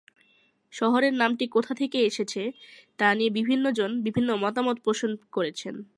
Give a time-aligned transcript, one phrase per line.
[0.73, 2.41] শহরের নামটি কোথা থেকে এসেছে
[2.99, 5.75] তা নিয়ে বিভিন্ন জন বিভিন্ন মতামত পোষন করেছেন।